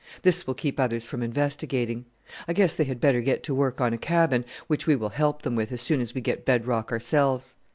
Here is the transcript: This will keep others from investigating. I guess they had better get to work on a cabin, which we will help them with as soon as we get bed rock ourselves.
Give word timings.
This 0.23 0.47
will 0.47 0.55
keep 0.55 0.79
others 0.79 1.05
from 1.05 1.21
investigating. 1.21 2.05
I 2.47 2.53
guess 2.53 2.73
they 2.73 2.85
had 2.85 2.99
better 2.99 3.21
get 3.21 3.43
to 3.43 3.53
work 3.53 3.79
on 3.79 3.93
a 3.93 3.99
cabin, 3.99 4.45
which 4.65 4.87
we 4.87 4.95
will 4.95 5.09
help 5.09 5.43
them 5.43 5.55
with 5.55 5.71
as 5.71 5.81
soon 5.81 6.01
as 6.01 6.15
we 6.15 6.21
get 6.21 6.43
bed 6.43 6.65
rock 6.65 6.91
ourselves. 6.91 7.53